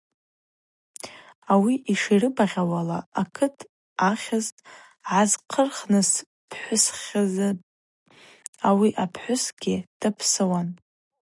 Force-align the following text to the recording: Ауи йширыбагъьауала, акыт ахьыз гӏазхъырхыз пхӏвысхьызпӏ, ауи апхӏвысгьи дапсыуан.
Ауи 1.51 1.75
йширыбагъьауала, 1.91 2.99
акыт 3.21 3.57
ахьыз 4.09 4.45
гӏазхъырхыз 5.05 6.09
пхӏвысхьызпӏ, 6.49 7.63
ауи 8.67 8.89
апхӏвысгьи 9.03 9.75
дапсыуан. 9.99 10.69